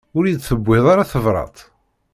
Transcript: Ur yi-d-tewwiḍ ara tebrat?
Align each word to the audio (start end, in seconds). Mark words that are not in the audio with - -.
Ur 0.17 0.23
yi-d-tewwiḍ 0.27 0.85
ara 0.93 1.09
tebrat? 1.11 1.57